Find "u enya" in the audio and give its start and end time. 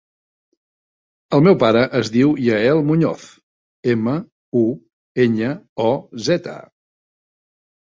4.65-5.53